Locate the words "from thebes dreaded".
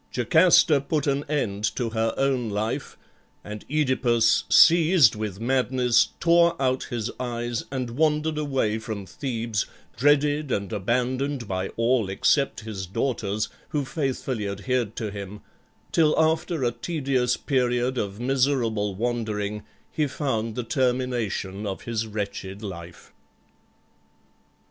8.79-10.51